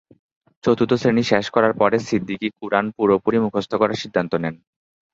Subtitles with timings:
[0.63, 4.55] চতুর্থ শ্রেণি শেষ করার পরে সিদ্দিকী কুরআন পুরোপুরি মুখস্থ করার সিদ্ধান্ত নেন।